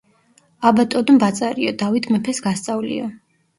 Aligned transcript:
ა,ბატონო 0.69 1.17
ბაწარიო, 1.25 1.75
დავით 1.83 2.11
მეფეს 2.17 2.43
გასწავლიო. 2.49 3.15